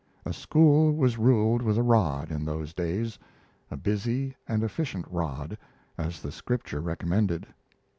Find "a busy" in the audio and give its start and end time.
3.69-4.35